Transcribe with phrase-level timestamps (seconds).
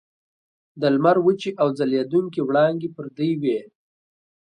[0.79, 3.59] د لمر وچې او ځلیدونکي وړانګې پر دوی وې.